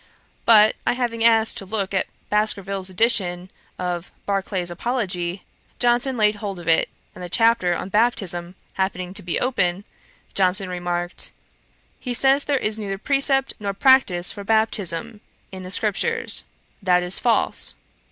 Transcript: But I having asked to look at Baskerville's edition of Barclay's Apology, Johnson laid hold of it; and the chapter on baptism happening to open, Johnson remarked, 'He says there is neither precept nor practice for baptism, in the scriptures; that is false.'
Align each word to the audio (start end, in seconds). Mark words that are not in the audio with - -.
But 0.45 0.75
I 0.83 0.93
having 0.93 1.23
asked 1.23 1.57
to 1.59 1.65
look 1.67 1.93
at 1.93 2.07
Baskerville's 2.31 2.89
edition 2.89 3.51
of 3.77 4.11
Barclay's 4.25 4.71
Apology, 4.71 5.43
Johnson 5.77 6.17
laid 6.17 6.37
hold 6.37 6.57
of 6.59 6.67
it; 6.67 6.89
and 7.13 7.23
the 7.23 7.29
chapter 7.29 7.75
on 7.75 7.89
baptism 7.89 8.55
happening 8.73 9.13
to 9.13 9.37
open, 9.37 9.83
Johnson 10.33 10.69
remarked, 10.69 11.31
'He 11.99 12.15
says 12.15 12.45
there 12.45 12.57
is 12.57 12.79
neither 12.79 12.97
precept 12.97 13.53
nor 13.59 13.75
practice 13.75 14.31
for 14.31 14.43
baptism, 14.43 15.21
in 15.51 15.61
the 15.61 15.69
scriptures; 15.69 16.45
that 16.81 17.03
is 17.03 17.19
false.' 17.19 17.75